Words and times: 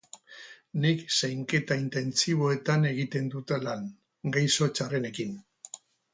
Nik 0.85 1.03
Zainketa 1.17 1.77
Intentsiboetan 1.81 2.89
egiten 2.93 3.29
dut 3.35 3.55
lan, 3.67 3.85
gaixo 4.39 4.71
txarrenekin. 4.81 5.39